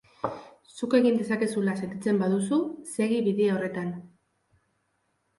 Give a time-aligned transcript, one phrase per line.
[0.75, 2.57] Zuk egin dezakezula sentitzen baduzu,
[2.93, 3.93] segi bide horretan.